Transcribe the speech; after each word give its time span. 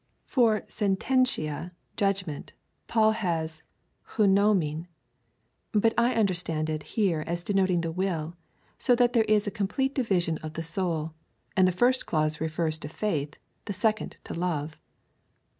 ^ 0.01 0.03
For 0.25 0.63
sententia 0.67 1.73
(judgment) 1.95 2.53
Paul 2.87 3.11
has 3.11 3.61
jvwfirjv: 4.15 4.87
but 5.73 5.93
I 5.95 6.15
under 6.15 6.33
stand 6.33 6.71
it 6.71 6.97
here 6.97 7.23
as 7.27 7.43
denoting 7.43 7.81
the 7.81 7.91
will, 7.91 8.35
so 8.79 8.95
that 8.95 9.13
there 9.13 9.25
is 9.25 9.45
a 9.45 9.51
complete 9.51 9.93
division 9.93 10.39
of 10.39 10.53
the 10.53 10.63
soul, 10.63 11.13
and 11.55 11.67
the 11.67 11.71
first 11.71 12.07
clause 12.07 12.41
refers 12.41 12.79
to 12.79 12.89
faith, 12.89 13.35
the 13.65 13.73
second 13.73 14.17
to 14.23 14.33
love. 14.33 14.79